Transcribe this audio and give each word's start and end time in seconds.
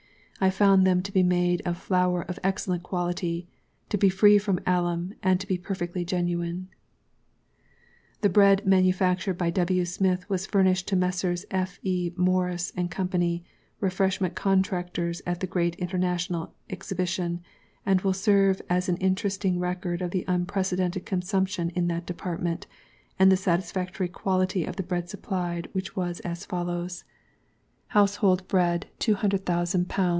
I 0.43 0.49
found 0.49 0.87
them 0.87 1.03
to 1.03 1.11
be 1.11 1.21
made 1.21 1.61
of 1.67 1.77
Flour 1.77 2.23
of 2.23 2.39
excellent 2.43 2.81
Quality, 2.81 3.47
to 3.89 3.95
be 3.95 4.09
free 4.09 4.39
from 4.39 4.59
Alum, 4.65 5.13
and 5.21 5.39
to 5.39 5.45
be 5.45 5.55
PERFECTLY 5.55 6.03
GENUINE. 6.03 6.67
The 8.21 8.29
Bread 8.29 8.65
manufactured 8.65 9.35
by 9.35 9.51
W. 9.51 9.85
SMITH 9.85 10.27
was 10.31 10.47
furnished 10.47 10.87
to 10.87 10.95
Messrs. 10.95 11.45
F. 11.51 11.79
E. 11.83 12.11
MORRISH 12.17 12.71
& 12.81 12.89
Co., 12.89 13.39
Refreshment 13.81 14.33
Contractors 14.33 15.21
at 15.27 15.41
the 15.41 15.45
Great 15.45 15.75
International 15.75 16.55
Exhibition, 16.71 17.41
and 17.85 18.01
will 18.01 18.11
serve 18.11 18.63
as 18.67 18.89
an 18.89 18.97
interesting 18.97 19.59
record 19.59 20.01
of 20.01 20.09
the 20.09 20.25
unprecedented 20.27 21.05
consumption 21.05 21.69
in 21.75 21.85
that 21.89 22.07
department, 22.07 22.65
and 23.19 23.31
the 23.31 23.37
satisfactory 23.37 24.07
quality 24.07 24.65
of 24.65 24.75
the 24.75 24.81
Bread 24.81 25.07
supplied, 25.07 25.69
which 25.73 25.95
was 25.95 26.19
as 26.21 26.45
follows: 26.47 27.03
Household 27.89 28.47
Bread, 28.47 28.87
200,000 28.97 29.87
lbs. 29.87 30.01